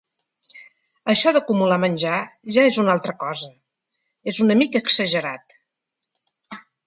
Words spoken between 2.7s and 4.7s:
és una altra cosa… És una